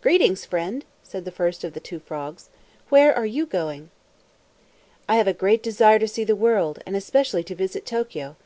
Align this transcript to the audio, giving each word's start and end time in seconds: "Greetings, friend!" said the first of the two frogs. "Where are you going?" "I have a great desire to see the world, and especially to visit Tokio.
"Greetings, 0.00 0.44
friend!" 0.44 0.84
said 1.02 1.24
the 1.24 1.32
first 1.32 1.64
of 1.64 1.72
the 1.74 1.80
two 1.80 1.98
frogs. 1.98 2.50
"Where 2.88 3.12
are 3.12 3.26
you 3.26 3.46
going?" 3.46 3.90
"I 5.08 5.16
have 5.16 5.26
a 5.26 5.32
great 5.34 5.60
desire 5.60 5.98
to 5.98 6.06
see 6.06 6.22
the 6.22 6.36
world, 6.36 6.78
and 6.86 6.94
especially 6.94 7.42
to 7.42 7.56
visit 7.56 7.84
Tokio. 7.84 8.36